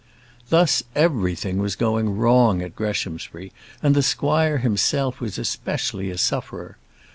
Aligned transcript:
Thus 0.49 0.81
everything 0.95 1.59
was 1.59 1.75
going 1.75 2.17
wrong 2.17 2.63
at 2.63 2.75
Greshamsbury, 2.75 3.51
and 3.83 3.93
the 3.93 4.01
squire 4.01 4.57
himself 4.57 5.21
was 5.21 5.37
especially 5.37 6.09
a 6.09 6.17
sufferer. 6.17 6.77